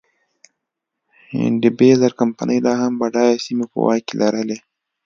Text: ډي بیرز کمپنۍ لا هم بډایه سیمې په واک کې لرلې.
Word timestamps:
ډي 1.61 1.69
بیرز 1.77 2.01
کمپنۍ 2.21 2.57
لا 2.65 2.73
هم 2.81 2.93
بډایه 3.01 3.43
سیمې 3.45 3.65
په 3.71 3.77
واک 3.85 4.01
کې 4.07 4.13
لرلې. 4.21 4.57